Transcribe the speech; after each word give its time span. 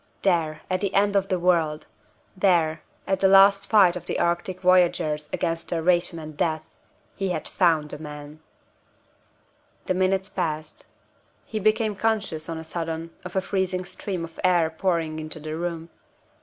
There, 0.23 0.61
at 0.67 0.81
the 0.81 0.95
end 0.95 1.15
of 1.15 1.27
the 1.27 1.37
world 1.37 1.85
there, 2.35 2.81
at 3.05 3.19
the 3.19 3.27
last 3.27 3.69
fight 3.69 3.95
of 3.95 4.07
the 4.07 4.17
Arctic 4.17 4.59
voyagers 4.61 5.29
against 5.31 5.67
starvation 5.67 6.17
and 6.17 6.35
death, 6.35 6.63
he 7.15 7.29
had 7.29 7.47
found 7.47 7.91
the 7.91 7.99
man! 7.99 8.39
The 9.85 9.93
minutes 9.93 10.27
passed. 10.27 10.87
He 11.45 11.59
became 11.59 11.95
conscious, 11.95 12.49
on 12.49 12.57
a 12.57 12.63
sudden, 12.63 13.11
of 13.23 13.35
a 13.35 13.41
freezing 13.41 13.85
stream 13.85 14.23
of 14.23 14.39
air 14.43 14.71
pouring 14.71 15.19
into 15.19 15.39
the 15.39 15.55
room. 15.55 15.89